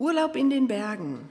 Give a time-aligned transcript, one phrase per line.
[0.00, 1.28] Urlaub in den Bergen.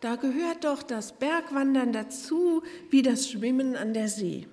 [0.00, 4.46] Da gehört doch das Bergwandern dazu, wie das Schwimmen an der See.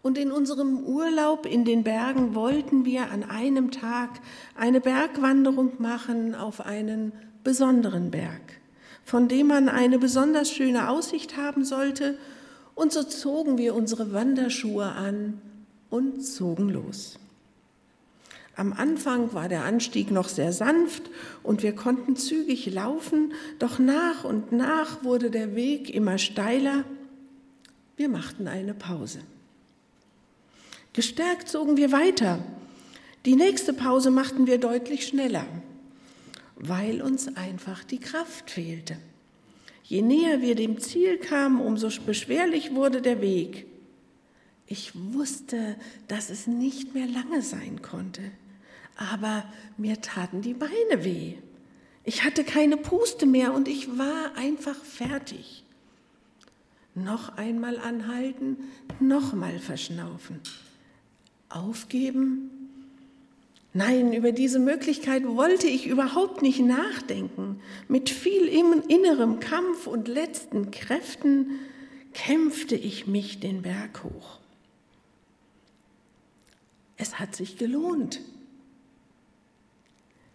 [0.00, 4.20] Und in unserem Urlaub in den Bergen wollten wir an einem Tag
[4.54, 8.60] eine Bergwanderung machen auf einen besonderen Berg,
[9.04, 12.16] von dem man eine besonders schöne Aussicht haben sollte.
[12.76, 15.42] Und so zogen wir unsere Wanderschuhe an
[15.90, 17.18] und zogen los.
[18.60, 21.04] Am Anfang war der Anstieg noch sehr sanft
[21.42, 26.84] und wir konnten zügig laufen, doch nach und nach wurde der Weg immer steiler.
[27.96, 29.20] Wir machten eine Pause.
[30.92, 32.44] Gestärkt zogen wir weiter.
[33.24, 35.46] Die nächste Pause machten wir deutlich schneller,
[36.56, 38.98] weil uns einfach die Kraft fehlte.
[39.84, 43.64] Je näher wir dem Ziel kamen, umso beschwerlich wurde der Weg.
[44.66, 45.76] Ich wusste,
[46.08, 48.20] dass es nicht mehr lange sein konnte,
[49.00, 49.44] aber
[49.78, 51.34] mir taten die Beine weh.
[52.04, 55.64] Ich hatte keine Puste mehr und ich war einfach fertig.
[56.94, 58.58] Noch einmal anhalten,
[59.00, 60.40] nochmal verschnaufen.
[61.48, 62.50] Aufgeben?
[63.72, 67.60] Nein, über diese Möglichkeit wollte ich überhaupt nicht nachdenken.
[67.88, 71.58] Mit viel innerem Kampf und letzten Kräften
[72.12, 74.40] kämpfte ich mich den Berg hoch.
[76.96, 78.20] Es hat sich gelohnt.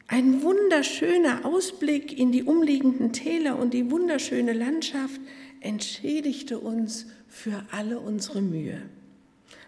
[0.08, 5.20] Ein wunderschöner Ausblick in die umliegenden Täler und die wunderschöne Landschaft
[5.62, 8.81] entschädigte uns für alle unsere Mühe.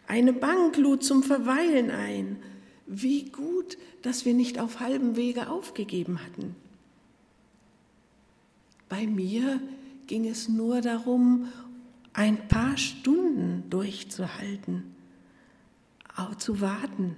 [0.08, 2.38] Eine Bank lud zum Verweilen ein.
[2.86, 6.56] Wie gut, dass wir nicht auf halbem Wege aufgegeben hatten.
[8.90, 9.60] Bei mir
[10.06, 11.50] ging es nur darum,
[12.14, 14.96] ein paar Stunden durchzuhalten
[16.38, 17.16] zu warten.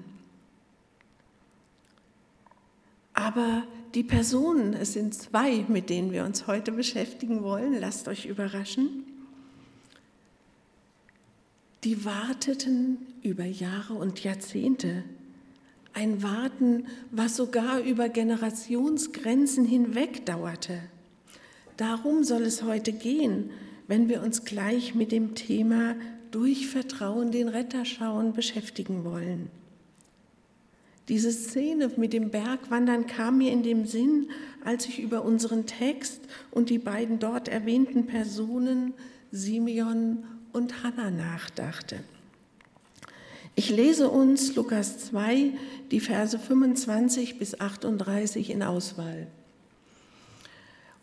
[3.19, 3.63] Aber
[3.95, 9.03] die Personen, es sind zwei, mit denen wir uns heute beschäftigen wollen, lasst euch überraschen,
[11.83, 15.03] die warteten über Jahre und Jahrzehnte.
[15.93, 20.79] Ein Warten, was sogar über Generationsgrenzen hinweg dauerte.
[21.75, 23.49] Darum soll es heute gehen,
[23.87, 25.95] wenn wir uns gleich mit dem Thema
[26.31, 29.49] durch Vertrauen den Retter schauen beschäftigen wollen.
[31.09, 34.29] Diese Szene mit dem Bergwandern kam mir in den Sinn,
[34.63, 36.21] als ich über unseren Text
[36.51, 38.93] und die beiden dort erwähnten Personen
[39.31, 41.99] Simeon und Hannah nachdachte.
[43.55, 45.51] Ich lese uns Lukas 2,
[45.89, 49.27] die Verse 25 bis 38 in Auswahl.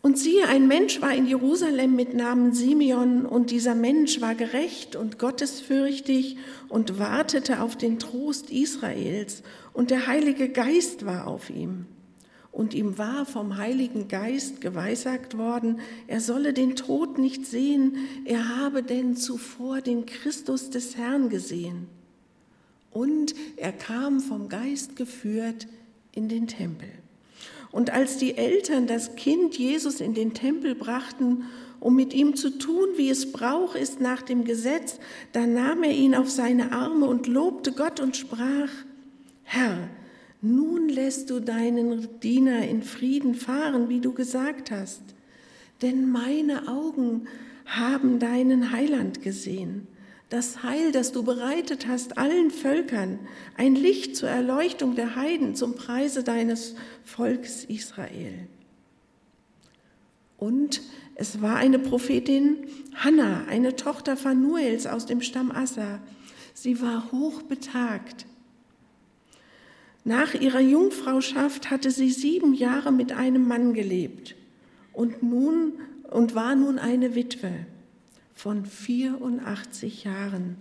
[0.07, 4.95] Und siehe, ein Mensch war in Jerusalem mit Namen Simeon, und dieser Mensch war gerecht
[4.95, 6.37] und gottesfürchtig
[6.69, 11.87] und wartete auf den Trost Israels, und der Heilige Geist war auf ihm.
[12.53, 17.97] Und ihm war vom Heiligen Geist geweissagt worden, er solle den Tod nicht sehen,
[18.27, 21.89] er habe denn zuvor den Christus des Herrn gesehen.
[22.93, 25.67] Und er kam vom Geist geführt
[26.13, 26.91] in den Tempel.
[27.73, 31.45] Und als die Eltern das Kind Jesus in den Tempel brachten,
[31.81, 34.99] um mit ihm zu tun, wie es Brauch ist nach dem Gesetz,
[35.33, 38.71] da nahm er ihn auf seine Arme und lobte Gott und sprach,
[39.43, 39.89] Herr,
[40.41, 45.03] nun lässt du deinen Diener in Frieden fahren, wie du gesagt hast,
[45.83, 47.27] denn meine Augen
[47.67, 49.87] haben deinen Heiland gesehen
[50.29, 53.21] das Heil, das du bereitet hast allen Völkern,
[53.57, 58.49] ein Licht zur Erleuchtung der Heiden zum Preise deines Volkes Israel.
[60.37, 60.83] Und
[61.15, 66.01] es war eine Prophetin Hannah, eine Tochter Phanuels aus dem Stamm Assa.
[66.55, 68.27] Sie war hochbetagt.
[70.05, 74.35] Nach ihrer Jungfrauschaft hatte sie sieben Jahre mit einem Mann gelebt
[74.93, 75.73] und nun
[76.11, 77.67] und war nun eine Witwe
[78.37, 80.57] von 84 Jahren.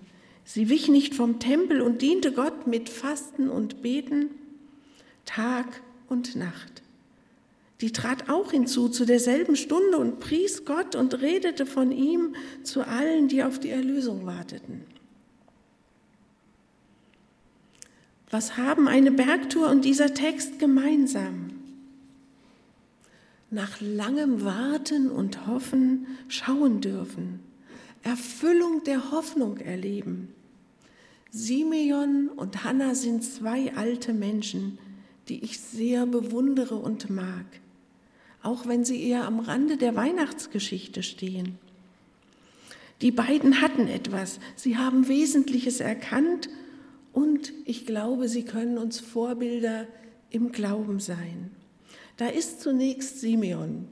[0.46, 4.30] Sie wich nicht vom Tempel und diente Gott mit Fasten und Beten
[5.26, 6.82] Tag und Nacht.
[7.82, 12.88] Die trat auch hinzu zu derselben Stunde und pries Gott und redete von ihm zu
[12.88, 14.86] allen, die auf die Erlösung warteten.
[18.30, 21.52] Was haben eine Bergtour und dieser Text gemeinsam?
[23.52, 27.40] Nach langem Warten und Hoffen schauen dürfen,
[28.06, 30.32] Erfüllung der Hoffnung erleben.
[31.32, 34.78] Simeon und Hannah sind zwei alte Menschen,
[35.28, 37.46] die ich sehr bewundere und mag,
[38.44, 41.58] auch wenn sie eher am Rande der Weihnachtsgeschichte stehen.
[43.02, 46.48] Die beiden hatten etwas, sie haben Wesentliches erkannt
[47.12, 49.88] und ich glaube, sie können uns Vorbilder
[50.30, 51.50] im Glauben sein.
[52.18, 53.88] Da ist zunächst Simeon.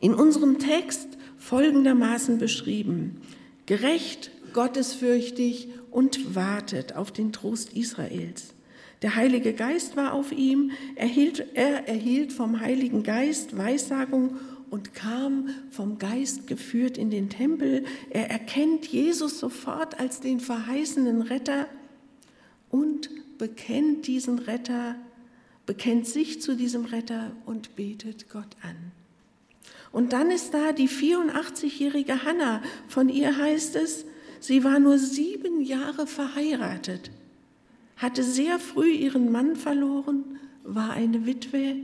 [0.00, 3.20] In unserem Text folgendermaßen beschrieben,
[3.66, 8.54] gerecht, gottesfürchtig und wartet auf den Trost Israels.
[9.02, 14.36] Der Heilige Geist war auf ihm, er erhielt, er erhielt vom Heiligen Geist Weissagung
[14.70, 17.84] und kam vom Geist geführt in den Tempel.
[18.10, 21.66] Er erkennt Jesus sofort als den verheißenen Retter
[22.70, 24.96] und bekennt diesen Retter,
[25.66, 28.92] bekennt sich zu diesem Retter und betet Gott an.
[29.92, 32.62] Und dann ist da die 84-jährige Hannah.
[32.88, 34.04] Von ihr heißt es,
[34.38, 37.10] sie war nur sieben Jahre verheiratet,
[37.96, 41.76] hatte sehr früh ihren Mann verloren, war eine Witwe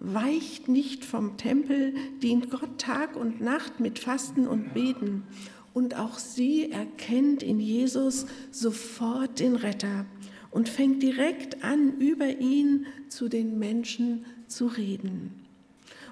[0.00, 5.24] weicht nicht vom Tempel, dient Gott Tag und Nacht mit Fasten und Beten.
[5.72, 10.06] Und auch sie erkennt in Jesus sofort den Retter
[10.50, 15.45] und fängt direkt an, über ihn zu den Menschen zu reden.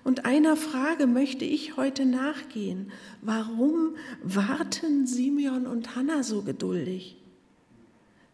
[0.04, 2.92] Und einer Frage möchte ich heute nachgehen.
[3.22, 7.16] Warum warten Simeon und Hannah so geduldig?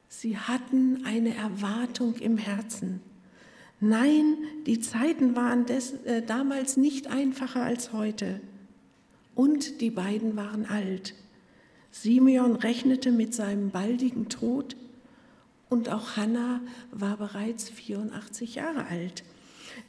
[0.08, 3.00] Sie hatten eine Erwartung im Herzen.
[3.78, 4.36] Nein,
[4.66, 8.40] die Zeiten waren des, äh, damals nicht einfacher als heute.
[9.36, 11.14] Und die beiden waren alt.
[11.92, 14.76] Simeon rechnete mit seinem baldigen Tod
[15.68, 19.22] und auch Hannah war bereits 84 Jahre alt.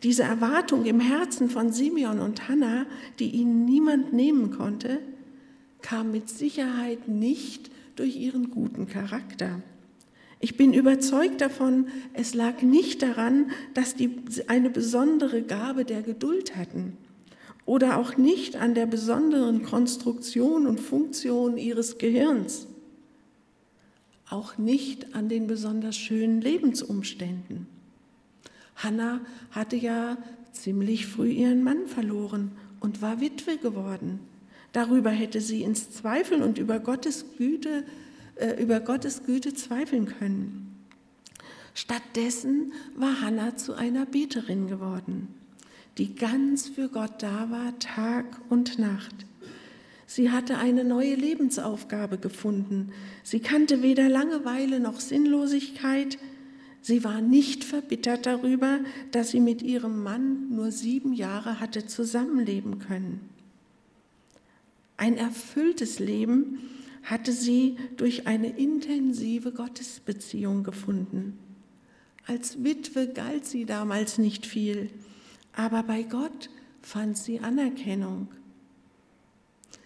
[0.03, 2.85] Diese Erwartung im Herzen von Simeon und Hannah,
[3.19, 4.99] die ihnen niemand nehmen konnte,
[5.81, 9.61] kam mit Sicherheit nicht durch ihren guten Charakter.
[10.39, 16.55] Ich bin überzeugt davon, es lag nicht daran, dass die eine besondere Gabe der Geduld
[16.55, 16.97] hatten
[17.65, 22.67] oder auch nicht an der besonderen Konstruktion und Funktion ihres Gehirns,
[24.29, 27.67] auch nicht an den besonders schönen Lebensumständen.
[28.83, 30.17] Hannah hatte ja
[30.51, 34.19] ziemlich früh ihren Mann verloren und war Witwe geworden.
[34.73, 37.83] Darüber hätte sie ins Zweifeln und über Gottes Güte
[38.41, 40.75] äh, über Gottes Güte zweifeln können.
[41.73, 45.27] Stattdessen war Hannah zu einer Beterin geworden,
[45.97, 49.15] die ganz für Gott da war, Tag und Nacht.
[50.07, 52.91] Sie hatte eine neue Lebensaufgabe gefunden.
[53.23, 56.17] Sie kannte weder Langeweile noch Sinnlosigkeit.
[56.81, 58.79] Sie war nicht verbittert darüber,
[59.11, 63.29] dass sie mit ihrem Mann nur sieben Jahre hatte zusammenleben können.
[64.97, 66.59] Ein erfülltes Leben
[67.03, 71.37] hatte sie durch eine intensive Gottesbeziehung gefunden.
[72.27, 74.89] Als Witwe galt sie damals nicht viel,
[75.53, 76.49] aber bei Gott
[76.81, 78.27] fand sie Anerkennung.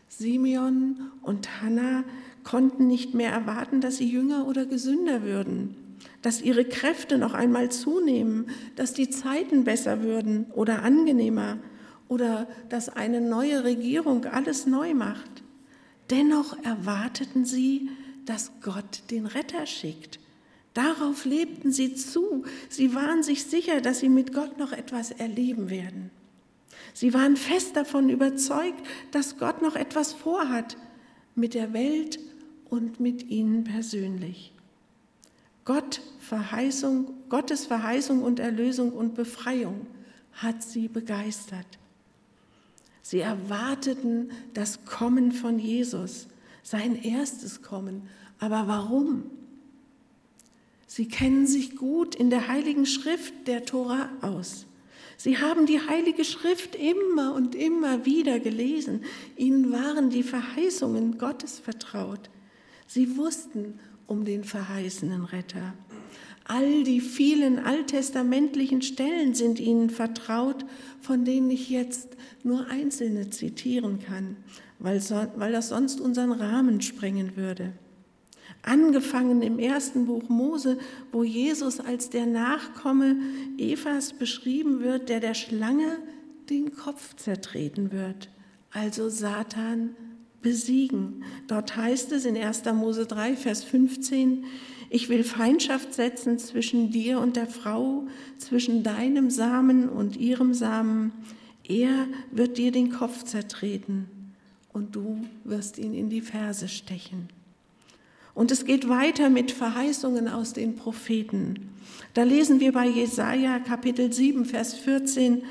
[0.08, 2.04] Simeon und Hannah
[2.44, 5.76] konnten nicht mehr erwarten, dass sie jünger oder gesünder würden,
[6.26, 11.60] dass ihre Kräfte noch einmal zunehmen, dass die Zeiten besser würden oder angenehmer
[12.08, 15.44] oder dass eine neue Regierung alles neu macht.
[16.10, 17.92] Dennoch erwarteten sie,
[18.26, 20.20] dass Gott den Retter schickt.
[20.74, 22.44] Darauf lebten sie zu.
[22.70, 26.10] Sie waren sich sicher, dass sie mit Gott noch etwas erleben werden.
[26.96, 30.76] Sie waren fest davon überzeugt, dass Gott noch etwas vorhat
[31.36, 32.18] mit der Welt
[32.68, 34.55] und mit ihnen persönlich.
[35.66, 39.88] Gott Verheißung, Gottes Verheißung und Erlösung und Befreiung
[40.34, 41.66] hat sie begeistert.
[43.02, 46.28] Sie erwarteten das Kommen von Jesus,
[46.64, 48.10] sein erstes Kommen.
[48.40, 49.26] Aber warum?
[50.88, 54.66] Sie kennen sich gut in der heiligen Schrift der Tora aus.
[55.18, 59.04] Sie haben die heilige Schrift immer und immer wieder gelesen.
[59.38, 62.30] Ihnen waren die Verheißungen Gottes vertraut.
[62.88, 65.74] Sie wussten um den verheißenen Retter.
[66.48, 70.66] All die vielen alttestamentlichen Stellen sind Ihnen vertraut,
[71.02, 72.10] von denen ich jetzt
[72.44, 74.38] nur einzelne zitieren kann,
[74.78, 77.74] weil, so, weil das sonst unseren Rahmen sprengen würde.
[78.62, 80.78] Angefangen im ersten Buch Mose,
[81.12, 83.16] wo Jesus als der Nachkomme
[83.58, 85.98] Evas beschrieben wird, der der Schlange
[86.50, 88.30] den Kopf zertreten wird,
[88.72, 89.96] also Satan
[90.46, 91.24] besiegen.
[91.48, 92.66] Dort heißt es in 1.
[92.76, 94.46] Mose 3, Vers 15,
[94.92, 98.06] ich will Feindschaft setzen zwischen dir und der Frau,
[98.38, 101.12] zwischen deinem Samen und ihrem Samen.
[101.68, 104.06] Er wird dir den Kopf zertreten
[104.72, 107.30] und du wirst ihn in die Ferse stechen.
[108.36, 111.72] Und es geht weiter mit Verheißungen aus den Propheten.
[112.14, 115.42] Da lesen wir bei Jesaja Kapitel 7, Vers 14,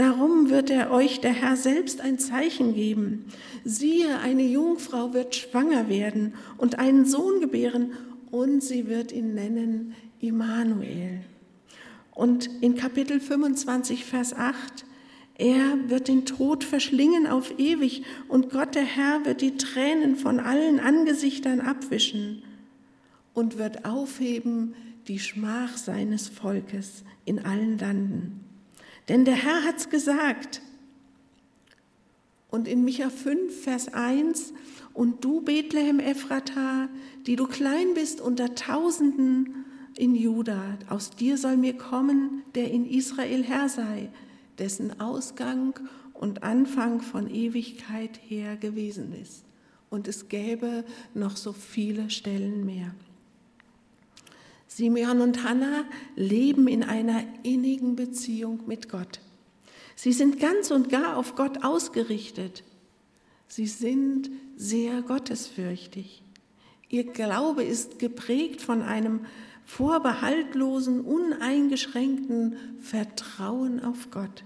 [0.00, 3.26] Darum wird er euch der Herr selbst ein Zeichen geben.
[3.64, 7.92] Siehe, eine Jungfrau wird schwanger werden und einen Sohn gebären
[8.30, 11.20] und sie wird ihn nennen Immanuel.
[12.12, 14.86] Und in Kapitel 25, Vers 8,
[15.36, 20.40] er wird den Tod verschlingen auf ewig und Gott der Herr wird die Tränen von
[20.40, 22.42] allen Angesichtern abwischen
[23.34, 24.74] und wird aufheben
[25.08, 28.49] die Schmach seines Volkes in allen Landen.
[29.10, 30.62] Denn der Herr hat's gesagt.
[32.48, 34.52] Und in Micha 5, Vers 1,
[34.94, 36.88] und du, Bethlehem Ephrata,
[37.26, 39.64] die du klein bist unter Tausenden
[39.96, 44.10] in Juda, aus dir soll mir kommen, der in Israel Herr sei,
[44.60, 45.74] dessen Ausgang
[46.14, 49.44] und Anfang von Ewigkeit her gewesen ist.
[49.88, 52.94] Und es gäbe noch so viele Stellen mehr.
[54.70, 55.84] Simeon und Hannah
[56.14, 59.18] leben in einer innigen Beziehung mit Gott.
[59.96, 62.62] Sie sind ganz und gar auf Gott ausgerichtet.
[63.48, 66.22] Sie sind sehr gottesfürchtig.
[66.88, 69.26] Ihr Glaube ist geprägt von einem
[69.64, 74.44] vorbehaltlosen, uneingeschränkten Vertrauen auf Gott.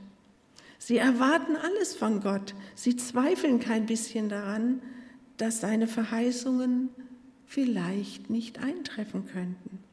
[0.78, 2.54] Sie erwarten alles von Gott.
[2.74, 4.80] Sie zweifeln kein bisschen daran,
[5.36, 6.88] dass seine Verheißungen
[7.46, 9.83] vielleicht nicht eintreffen könnten.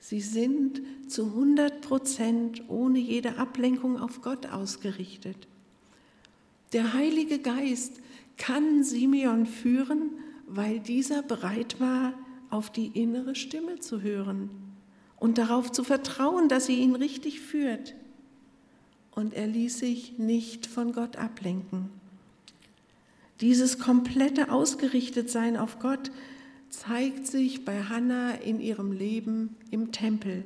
[0.00, 5.48] Sie sind zu 100 Prozent ohne jede Ablenkung auf Gott ausgerichtet.
[6.72, 8.00] Der Heilige Geist
[8.36, 10.12] kann Simeon führen,
[10.46, 12.14] weil dieser bereit war,
[12.50, 14.50] auf die innere Stimme zu hören
[15.16, 17.94] und darauf zu vertrauen, dass sie ihn richtig führt.
[19.10, 21.90] Und er ließ sich nicht von Gott ablenken.
[23.40, 26.10] Dieses komplette Ausgerichtetsein auf Gott
[26.70, 30.44] zeigt sich bei Hannah in ihrem Leben im Tempel.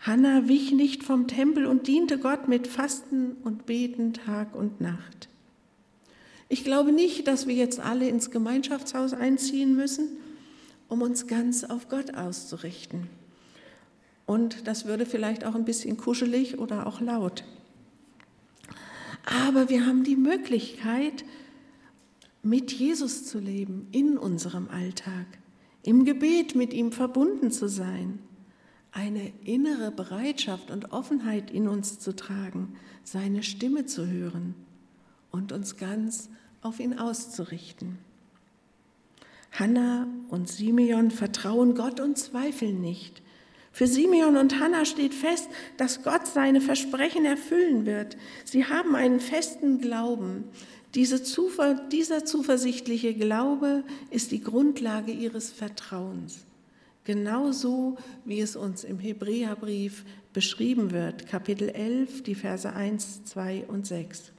[0.00, 5.28] Hannah wich nicht vom Tempel und diente Gott mit Fasten und Beten Tag und Nacht.
[6.48, 10.08] Ich glaube nicht, dass wir jetzt alle ins Gemeinschaftshaus einziehen müssen,
[10.88, 13.08] um uns ganz auf Gott auszurichten.
[14.24, 17.44] Und das würde vielleicht auch ein bisschen kuschelig oder auch laut.
[19.24, 21.24] Aber wir haben die Möglichkeit,
[22.42, 25.26] mit Jesus zu leben in unserem Alltag,
[25.82, 28.20] im Gebet mit ihm verbunden zu sein,
[28.92, 34.54] eine innere Bereitschaft und Offenheit in uns zu tragen, seine Stimme zu hören
[35.30, 36.30] und uns ganz
[36.62, 37.98] auf ihn auszurichten.
[39.52, 43.22] Hannah und Simeon vertrauen Gott und zweifeln nicht.
[43.72, 48.16] Für Simeon und Hannah steht fest, dass Gott seine Versprechen erfüllen wird.
[48.44, 50.44] Sie haben einen festen Glauben.
[50.98, 56.38] Diese Zuver dieser zuversichtliche Glaube ist die Grundlage ihres Vertrauens.
[57.04, 63.86] Genauso wie es uns im Hebräerbrief beschrieben wird, Kapitel 11, die Verse 1, 2 und
[63.86, 64.32] 6.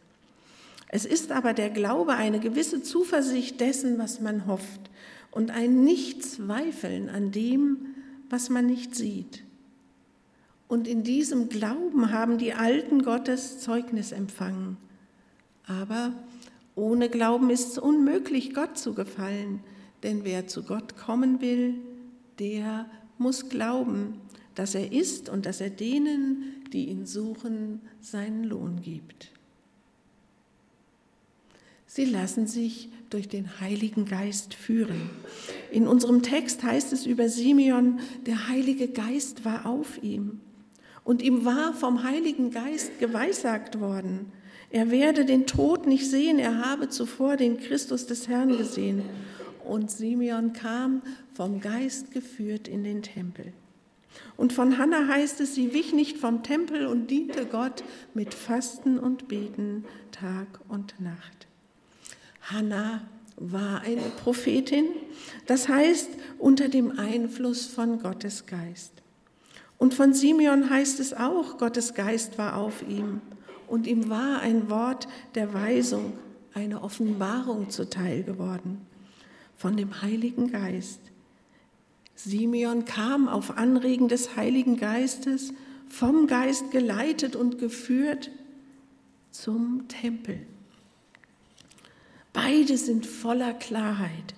[0.90, 4.82] Es ist aber der Glaube eine gewisse Zuversicht dessen, was man hofft
[5.32, 7.96] und ein Nichtzweifeln an dem,
[8.30, 9.46] was man nicht sieht.
[10.68, 14.76] Und in diesem Glauben haben die Alten Gottes Zeugnis empfangen.
[15.66, 16.12] Aber
[16.80, 19.62] ohne Glauben ist es unmöglich, Gott zu gefallen,
[20.04, 21.76] denn wer zu Gott kommen will,
[22.40, 24.16] der muss glauben,
[24.56, 29.32] dass er ist und dass er denen, die ihn suchen, seinen Lohn gibt.
[31.86, 35.10] Sie lassen sich durch den Heiligen Geist führen.
[35.72, 40.40] In unserem Text heißt es über Simeon, der Heilige Geist war auf ihm
[41.04, 44.32] und ihm war vom Heiligen Geist geweissagt worden,
[44.72, 49.04] er werde den Tod nicht sehen, er habe zuvor den Christus des Herrn gesehen.
[49.66, 51.02] Und Simeon kam
[51.34, 53.54] vom Geist geführt in den Tempel.
[54.38, 57.84] Und von Hannah heißt es, sie wich nicht vom Tempel und diente Gott
[58.14, 61.48] mit Fasten und Beten Tag und Nacht.
[62.42, 63.02] Hannah
[63.38, 64.86] war eine Prophetin,
[65.46, 68.94] das heißt unter dem Einfluss von Gottes Geist.
[69.78, 73.22] Und von Simeon heißt es auch, Gottes Geist war auf ihm
[73.70, 76.14] und ihm war ein Wort der Weisung,
[76.54, 78.82] eine Offenbarung zuteil geworden
[79.56, 81.02] von dem Heiligen Geist.
[82.16, 85.54] Simeon kam auf Anregen des Heiligen Geistes,
[85.88, 88.32] vom Geist geleitet und geführt
[89.32, 90.40] zum Tempel.
[92.34, 94.34] Beide sind voller Klarheit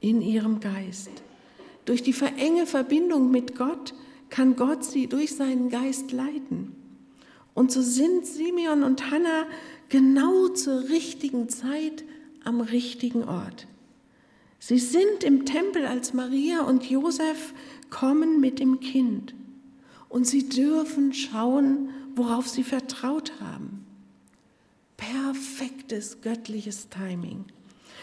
[0.00, 1.10] in ihrem Geist.
[1.84, 3.94] Durch die verenge Verbindung mit Gott
[4.28, 6.76] kann Gott sie durch seinen Geist leiten.
[7.54, 9.46] Und so sind Simeon und Hannah
[9.88, 12.04] genau zur richtigen Zeit
[12.44, 13.66] am richtigen Ort.
[14.58, 17.54] Sie sind im Tempel, als Maria und Josef
[17.88, 19.34] kommen mit dem Kind.
[20.08, 23.86] Und sie dürfen schauen, worauf sie vertraut haben.
[24.96, 27.46] Perfektes göttliches Timing.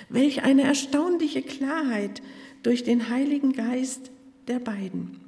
[0.10, 2.22] Welch eine erstaunliche Klarheit
[2.64, 4.12] durch den Heiligen Geist
[4.48, 5.20] der beiden.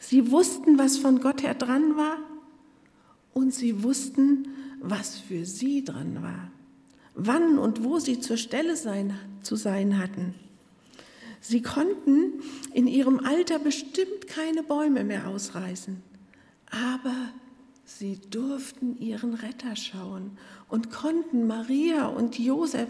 [0.00, 2.18] Sie wussten, was von Gott her dran war
[3.38, 4.48] und sie wussten,
[4.80, 6.50] was für sie dran war,
[7.14, 10.34] wann und wo sie zur Stelle sein, zu sein hatten.
[11.40, 12.42] Sie konnten
[12.74, 16.02] in ihrem Alter bestimmt keine Bäume mehr ausreißen,
[16.70, 17.14] aber
[17.84, 20.32] sie durften ihren Retter schauen
[20.68, 22.88] und konnten Maria und Josef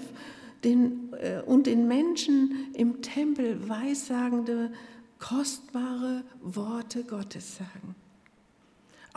[0.65, 4.73] den, äh, und den Menschen im Tempel weissagende,
[5.19, 7.95] kostbare Worte Gottes sagen.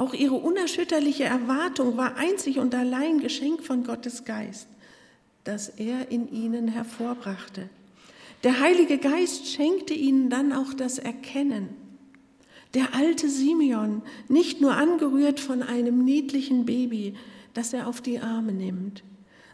[0.01, 4.67] Auch ihre unerschütterliche Erwartung war einzig und allein Geschenk von Gottes Geist,
[5.43, 7.69] das er in ihnen hervorbrachte.
[8.43, 11.69] Der Heilige Geist schenkte ihnen dann auch das Erkennen.
[12.73, 17.13] Der alte Simeon, nicht nur angerührt von einem niedlichen Baby,
[17.53, 19.03] das er auf die Arme nimmt,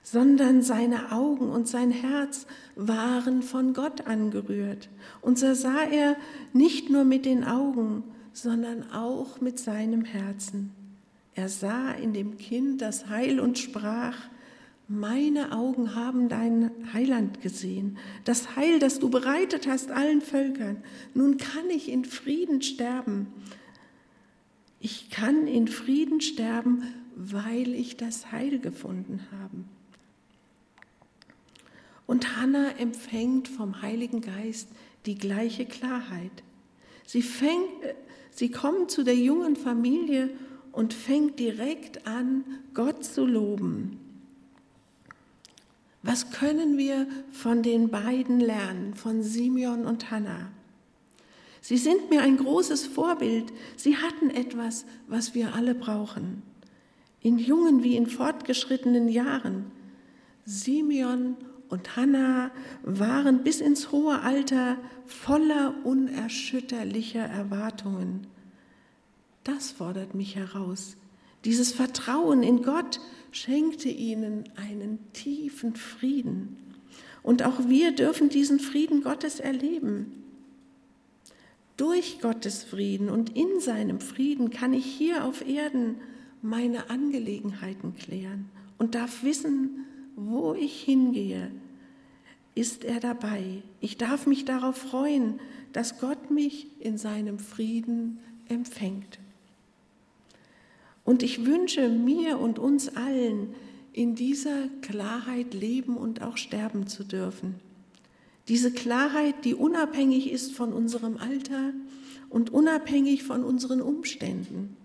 [0.01, 4.88] sondern seine Augen und sein Herz waren von Gott angerührt.
[5.22, 6.16] Und so sah er
[6.54, 8.06] nicht nur mit den Augen,
[8.38, 10.72] sondern auch mit seinem Herzen.
[11.34, 14.15] Er sah in dem Kind das Heil und sprach,
[14.88, 20.77] meine Augen haben dein Heiland gesehen, das Heil, das du bereitet hast allen Völkern.
[21.15, 23.27] Nun kann ich in Frieden sterben.
[24.79, 26.84] Ich kann in Frieden sterben,
[27.15, 29.63] weil ich das Heil gefunden habe.
[32.06, 34.70] Und Hannah empfängt vom Heiligen Geist
[35.08, 36.44] die gleiche Klarheit.
[37.06, 37.96] Sie, fängt,
[38.38, 40.29] sie kommt zu der jungen Familie
[40.72, 44.00] und fängt direkt an, Gott zu loben.
[46.03, 50.51] Was können wir von den beiden lernen, von Simeon und Hannah?
[51.62, 53.51] Sie sind mir ein großes Vorbild.
[53.75, 56.44] Sie hatten etwas, was wir alle brauchen.
[57.22, 59.72] In jungen wie in fortgeschrittenen Jahren.
[60.46, 61.36] Simeon
[61.69, 62.51] und Hannah
[62.83, 68.27] waren bis ins hohe Alter voller unerschütterlicher Erwartungen.
[69.43, 70.97] Das fordert mich heraus.
[71.45, 73.00] Dieses Vertrauen in Gott
[73.31, 76.57] schenkte ihnen einen tiefen Frieden.
[77.24, 80.24] Und auch wir dürfen diesen Frieden Gottes erleben.
[81.75, 85.96] Durch Gottes Frieden und in seinem Frieden kann ich hier auf Erden
[86.42, 89.86] meine Angelegenheiten klären und darf wissen,
[90.18, 91.51] wo ich hingehe,
[92.56, 93.62] ist er dabei.
[93.80, 95.40] Ich darf mich darauf freuen,
[95.74, 99.20] dass Gott mich in seinem Frieden empfängt.
[101.06, 103.53] Und ich wünsche mir und uns allen,
[103.94, 107.56] in dieser Klarheit leben und auch sterben zu dürfen.
[108.48, 111.74] Diese Klarheit, die unabhängig ist von unserem Alter
[112.30, 114.75] und unabhängig von unseren Umständen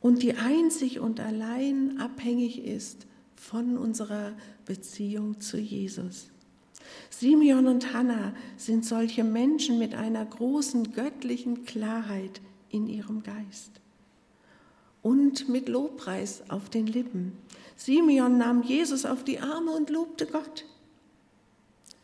[0.00, 3.06] und die einzig und allein abhängig ist
[3.40, 4.32] von unserer
[4.66, 6.28] Beziehung zu Jesus.
[7.08, 13.80] Simeon und Hannah sind solche Menschen mit einer großen göttlichen Klarheit in ihrem Geist
[15.02, 17.32] und mit Lobpreis auf den Lippen.
[17.76, 20.66] Simeon nahm Jesus auf die Arme und lobte Gott.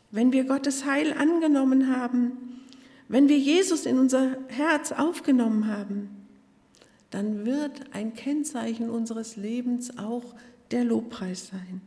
[0.09, 2.63] Wenn wir Gottes Heil angenommen haben,
[3.09, 6.09] wenn wir Jesus in unser Herz aufgenommen haben,
[7.11, 10.33] dann wird ein Kennzeichen unseres Lebens auch
[10.71, 11.81] der Lobpreis sein.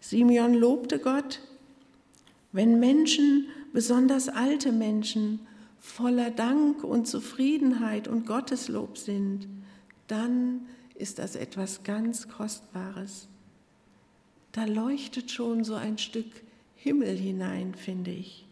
[0.00, 1.40] Simeon lobte Gott,
[2.52, 5.40] wenn Menschen, besonders alte Menschen,
[5.78, 9.48] voller Dank und Zufriedenheit und Gotteslob sind,
[10.08, 13.28] dann ist das etwas ganz Kostbares.
[14.52, 16.26] Da leuchtet schon so ein Stück
[16.76, 18.46] Himmel hinein, finde ich.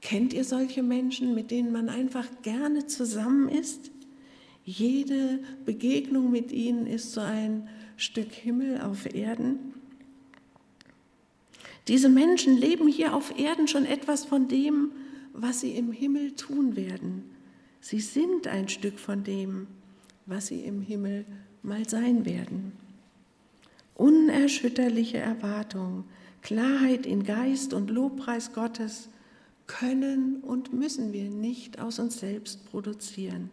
[0.00, 3.90] Kennt ihr solche Menschen, mit denen man einfach gerne zusammen ist?
[4.66, 9.74] Jede Begegnung mit ihnen ist so ein Stück Himmel auf Erden.
[11.86, 14.90] Diese Menschen leben hier auf Erden schon etwas von dem,
[15.32, 17.30] was sie im Himmel tun werden.
[17.80, 19.68] Sie sind ein Stück von dem,
[20.26, 21.24] was sie im Himmel
[21.62, 22.72] mal sein werden.
[23.94, 26.02] Unerschütterliche Erwartung,
[26.42, 29.10] Klarheit in Geist und Lobpreis Gottes
[29.68, 33.48] können und müssen wir nicht aus uns selbst produzieren.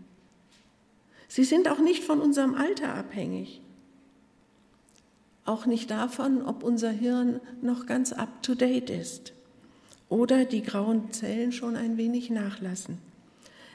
[1.33, 3.59] Sie sind auch nicht von unserem Alter abhängig.
[5.45, 9.33] Auch nicht davon, ob unser Hirn noch ganz up-to-date ist
[10.09, 12.99] oder die grauen Zellen schon ein wenig nachlassen.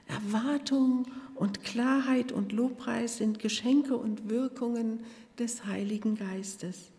[0.06, 5.00] Erwartung und Klarheit und Lobpreis sind Geschenke und Wirkungen
[5.40, 6.92] des Heiligen Geistes,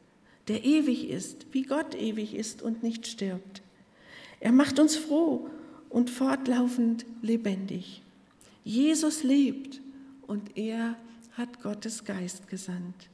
[0.50, 3.62] der ewig ist, wie Gott ewig ist und nicht stirbt.
[4.42, 5.50] Er macht uns froh
[5.90, 8.02] und fortlaufend lebendig.
[8.66, 9.80] Jesus lebt
[10.30, 10.96] und er
[11.34, 13.10] hat Gottes Geist gesandt.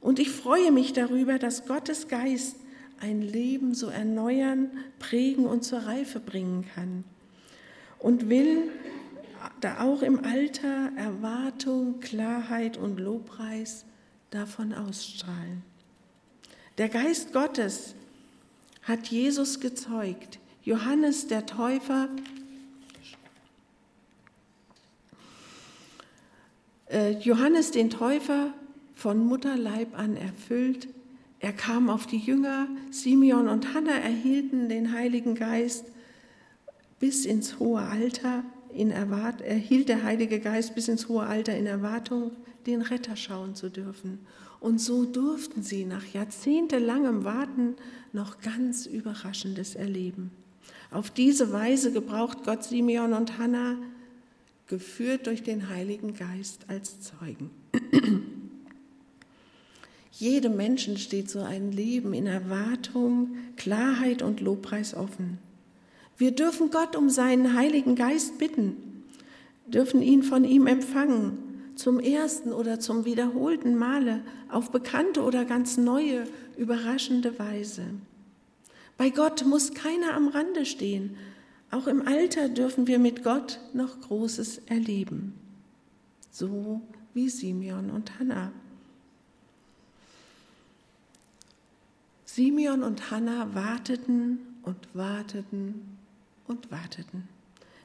[0.00, 2.56] Und ich freue mich darüber, dass Gottes Geist
[3.00, 7.04] ein Leben so erneuern, prägen und zur Reife bringen kann.
[7.98, 8.68] und will
[9.60, 13.84] da auch im Alter Erwartung, Klarheit und Lobpreis
[14.30, 15.62] davon ausstrahlen.
[16.78, 17.94] Der Geist Gottes
[18.82, 20.40] hat Jesus gezeugt.
[20.64, 22.08] Johannes der Täufer
[27.20, 28.52] Johannes den Täufer
[28.94, 30.88] von Mutterleib an erfüllt.
[31.40, 35.86] Er kam auf die Jünger, Simeon und Hannah erhielten den Heiligen Geist
[37.00, 38.44] bis ins hohe Alter.
[38.72, 42.32] In Erwart erhielt der Heilige Geist bis ins hohe Alter in Erwartung,
[42.66, 44.20] den Retter schauen zu dürfen.
[44.60, 47.74] Und so durften sie nach jahrzehntelangem Warten
[48.12, 50.30] noch ganz Überraschendes erleben.
[50.92, 53.76] Auf diese Weise gebraucht Gott Simeon und Hannah,
[54.72, 57.50] geführt durch den Heiligen Geist als Zeugen.
[60.12, 65.36] Jedem Menschen steht so ein Leben in Erwartung, Klarheit und Lobpreis offen.
[66.16, 69.04] Wir dürfen Gott um seinen Heiligen Geist bitten,
[69.66, 75.76] dürfen ihn von ihm empfangen, zum ersten oder zum wiederholten Male, auf bekannte oder ganz
[75.76, 76.24] neue,
[76.56, 77.84] überraschende Weise.
[78.96, 81.18] Bei Gott muss keiner am Rande stehen.
[81.72, 85.32] Auch im Alter dürfen wir mit Gott noch Großes erleben.
[86.30, 86.82] So
[87.14, 88.52] wie Simeon und Hannah.
[92.26, 95.96] Simeon und Hannah warteten und warteten
[96.46, 97.26] und warteten.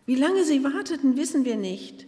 [0.06, 2.08] Wie lange sie warteten, wissen wir nicht,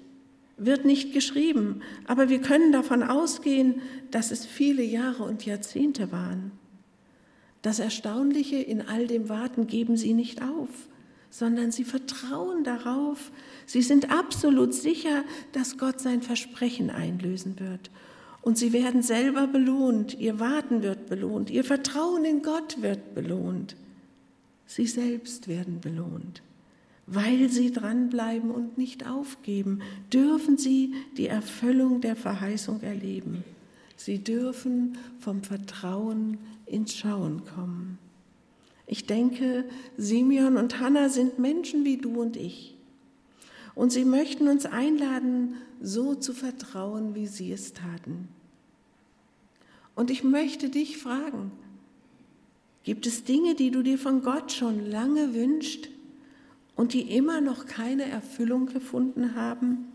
[0.58, 6.52] wird nicht geschrieben, aber wir können davon ausgehen, dass es viele Jahre und Jahrzehnte waren.
[7.62, 10.70] Das Erstaunliche in all dem Warten geben sie nicht auf,
[11.30, 13.32] sondern sie vertrauen darauf,
[13.66, 17.92] sie sind absolut sicher, dass Gott sein Versprechen einlösen wird.
[18.42, 23.76] Und sie werden selber belohnt, ihr Warten wird belohnt, ihr Vertrauen in Gott wird belohnt.
[24.66, 26.42] Sie selbst werden belohnt.
[27.06, 29.82] Weil sie dranbleiben und nicht aufgeben,
[30.14, 33.44] dürfen sie die Erfüllung der Verheißung erleben.
[33.98, 36.38] Sie dürfen vom Vertrauen
[36.68, 37.98] ins Schauen kommen.
[38.92, 39.66] Ich denke,
[39.98, 42.76] Simeon und Hannah sind Menschen wie du und ich.
[43.76, 48.30] Und sie möchten uns einladen, so zu vertrauen, wie sie es taten.
[49.94, 51.52] Und ich möchte dich fragen,
[52.84, 55.90] gibt es Dinge, die du dir von Gott schon lange wünschst
[56.76, 59.86] und die immer noch keine Erfüllung gefunden haben?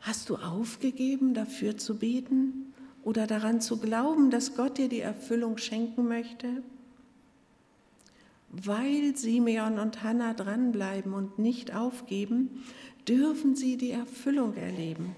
[0.00, 5.56] Hast du aufgegeben, dafür zu beten oder daran zu glauben, dass Gott dir die Erfüllung
[5.56, 6.62] schenken möchte?
[8.64, 12.64] Weil Simeon und Hannah dranbleiben und nicht aufgeben,
[13.06, 15.14] dürfen sie die Erfüllung erleben,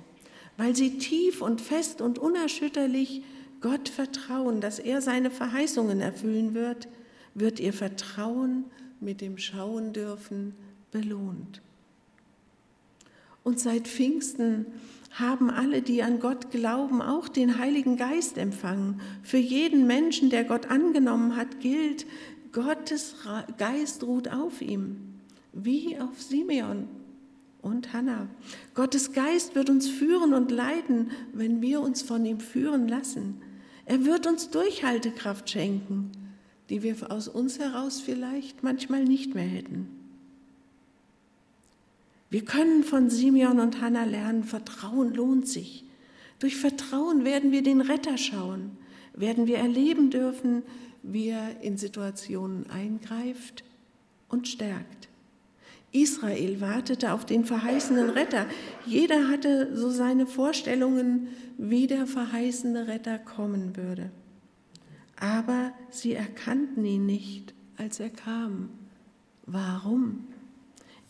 [0.56, 3.22] weil sie tief und fest und unerschütterlich
[3.60, 6.88] Gott vertrauen, dass er seine Verheißungen erfüllen wird,
[7.34, 8.64] wird ihr Vertrauen
[9.00, 10.54] mit dem Schauen dürfen
[10.90, 11.60] belohnt.
[13.44, 14.66] Und seit Pfingsten
[15.12, 19.00] haben alle, die an Gott glauben, auch den Heiligen Geist empfangen.
[19.22, 22.06] Für jeden Menschen, der Gott angenommen hat, gilt,
[22.52, 23.16] Gottes
[23.58, 24.96] Geist ruht auf ihm,
[25.52, 26.88] wie auf Simeon
[27.62, 28.28] und Hannah.
[28.74, 33.42] Gottes Geist wird uns führen und leiten, wenn wir uns von ihm führen lassen.
[33.84, 36.12] Er wird uns Durchhaltekraft schenken,
[36.70, 39.88] die wir aus uns heraus vielleicht manchmal nicht mehr hätten.
[42.30, 45.84] Wir können von Simeon und Hannah lernen, Vertrauen lohnt sich.
[46.38, 48.72] Durch Vertrauen werden wir den Retter schauen,
[49.14, 50.62] werden wir erleben dürfen,
[51.12, 53.64] wie er in Situationen eingreift
[54.28, 55.08] und stärkt.
[55.90, 58.46] Israel wartete auf den verheißenen Retter.
[58.84, 64.10] Jeder hatte so seine Vorstellungen, wie der verheißene Retter kommen würde.
[65.18, 68.68] Aber sie erkannten ihn nicht, als er kam.
[69.46, 70.26] Warum?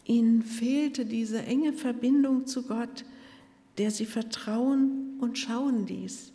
[0.04, 3.04] Ihnen fehlte diese enge Verbindung zu Gott,
[3.78, 6.32] der sie vertrauen und schauen ließ,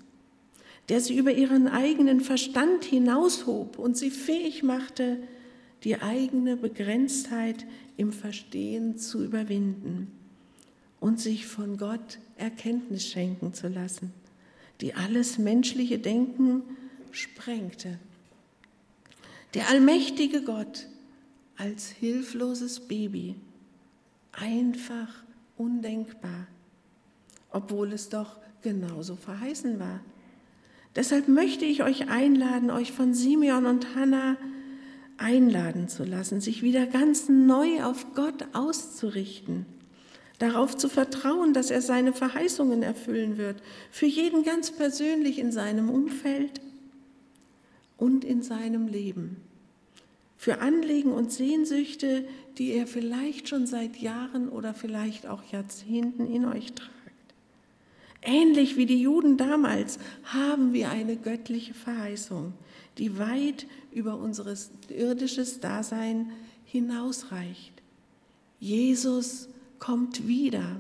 [0.89, 5.17] der sie über ihren eigenen Verstand hinaushob und sie fähig machte,
[5.84, 7.65] die eigene Begrenztheit
[7.98, 10.12] im Verstehen zu überwinden
[11.00, 14.13] und sich von Gott Erkenntnis schenken zu lassen,
[14.82, 16.63] die alles menschliche Denken
[17.12, 18.00] sprengte.
[19.54, 20.88] Der allmächtige Gott
[21.58, 23.36] als hilfloses Baby,
[24.32, 25.24] einfach
[25.58, 26.48] undenkbar,
[27.52, 30.02] obwohl es doch genauso verheißen war.
[30.95, 34.38] Deshalb möchte ich euch einladen, euch von Simeon und Hannah
[35.17, 39.65] einladen zu lassen, sich wieder ganz neu auf Gott auszurichten,
[40.39, 45.89] darauf zu vertrauen, dass er seine Verheißungen erfüllen wird, für jeden ganz persönlich in seinem
[45.89, 46.62] Umfeld
[47.97, 49.38] und in seinem Leben.
[50.43, 52.25] für Anliegen und Sehnsüchte,
[52.58, 56.92] die ihr vielleicht schon seit Jahren oder vielleicht auch Jahrzehnten in euch tragt.
[58.25, 62.53] Ähnlich wie die Juden damals haben wir eine göttliche Verheißung,
[62.97, 64.45] die weit über unser
[64.89, 66.31] irdisches Dasein
[66.63, 67.73] hinausreicht.
[68.59, 70.77] Jesus kommt wieder.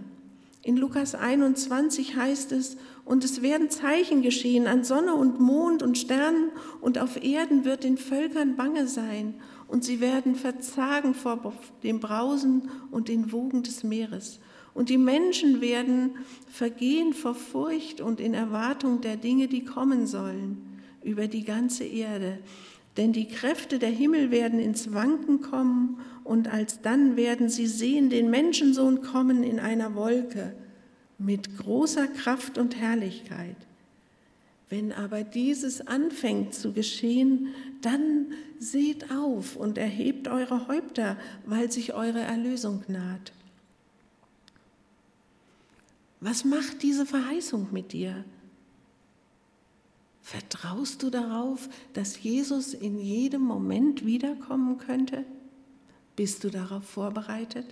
[0.61, 5.97] In Lukas 21 heißt es, und es werden Zeichen geschehen an Sonne und Mond und
[5.97, 9.33] Sternen, und auf Erden wird den Völkern bange sein,
[9.67, 11.53] und sie werden verzagen vor
[11.83, 14.39] dem Brausen und den Wogen des Meeres.
[14.73, 16.11] Und die Menschen werden
[16.51, 22.39] vergehen vor Furcht und in Erwartung der Dinge, die kommen sollen, über die ganze Erde.
[22.97, 28.29] Denn die Kräfte der Himmel werden ins Wanken kommen und alsdann werden sie sehen den
[28.29, 30.53] Menschensohn kommen in einer Wolke
[31.17, 33.55] mit großer Kraft und Herrlichkeit.
[34.69, 37.49] Wenn aber dieses anfängt zu geschehen,
[37.81, 38.27] dann
[38.59, 43.33] seht auf und erhebt eure Häupter, weil sich eure Erlösung naht.
[46.23, 48.23] Was macht diese Verheißung mit dir?
[50.21, 55.25] Vertraust du darauf, dass Jesus in jedem Moment wiederkommen könnte?
[56.15, 57.65] Bist du darauf vorbereitet?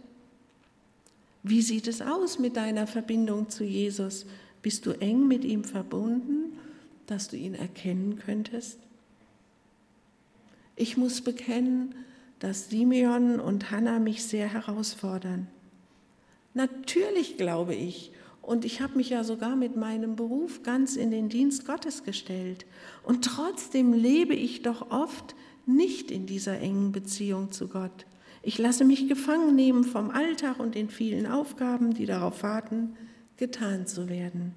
[1.43, 4.25] Wie sieht es aus mit deiner Verbindung zu Jesus?
[4.61, 6.59] Bist du eng mit ihm verbunden,
[7.07, 8.79] dass du ihn erkennen könntest?
[10.75, 11.95] Ich muss bekennen,
[12.39, 15.47] dass Simeon und Hannah mich sehr herausfordern.
[16.53, 18.11] Natürlich glaube ich
[18.41, 22.65] und ich habe mich ja sogar mit meinem Beruf ganz in den Dienst Gottes gestellt.
[23.04, 28.06] Und trotzdem lebe ich doch oft nicht in dieser engen Beziehung zu Gott.
[28.41, 32.95] Ich lasse mich gefangen nehmen vom Alltag und den vielen Aufgaben, die darauf warten,
[33.38, 34.54] getan zu werden.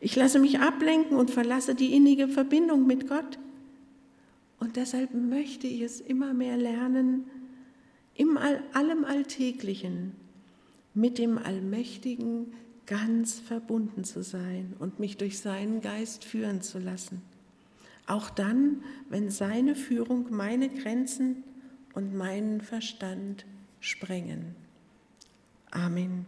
[0.00, 3.38] Ich lasse mich ablenken und verlasse die innige Verbindung mit Gott.
[4.58, 7.24] Und deshalb möchte ich es immer mehr lernen,
[8.14, 10.12] im allem Alltäglichen
[10.94, 12.54] mit dem Allmächtigen
[12.86, 17.22] ganz verbunden zu sein und mich durch seinen Geist führen zu lassen.
[18.06, 21.42] Auch dann, wenn seine Führung meine Grenzen
[21.94, 23.46] und meinen Verstand
[23.80, 24.54] sprengen.
[25.70, 26.26] Amen.